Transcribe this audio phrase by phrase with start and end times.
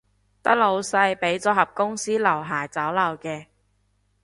[0.41, 3.45] 得老細畀咗盒公司樓下酒樓嘅